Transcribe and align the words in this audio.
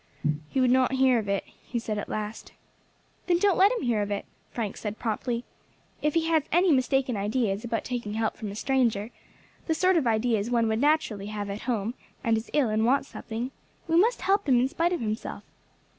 "He 0.49 0.59
would 0.59 0.71
not 0.71 0.93
hear 0.93 1.19
of 1.19 1.29
it," 1.29 1.43
he 1.45 1.77
said 1.77 1.99
at 1.99 2.09
last. 2.09 2.53
"Then 3.27 3.37
don't 3.37 3.55
let 3.55 3.71
him 3.71 3.83
hear 3.83 4.01
of 4.01 4.09
it," 4.09 4.25
Frank 4.49 4.75
said 4.77 4.97
promptly. 4.97 5.43
"If 6.01 6.15
he 6.15 6.25
has 6.25 6.41
any 6.51 6.71
mistaken 6.71 7.15
ideas 7.15 7.63
about 7.63 7.83
taking 7.83 8.15
help 8.15 8.35
from 8.35 8.49
a 8.49 8.55
stranger, 8.55 9.11
the 9.67 9.75
sort 9.75 9.97
of 9.97 10.07
ideas 10.07 10.49
one 10.49 10.67
would 10.69 10.81
naturally 10.81 11.27
have 11.27 11.51
at 11.51 11.61
home, 11.69 11.93
and 12.23 12.35
is 12.35 12.49
ill 12.51 12.69
and 12.69 12.83
wants 12.83 13.09
something, 13.09 13.51
we 13.87 13.95
must 13.95 14.21
help 14.23 14.49
him 14.49 14.59
in 14.59 14.67
spite 14.67 14.91
of 14.91 15.01
himself. 15.01 15.43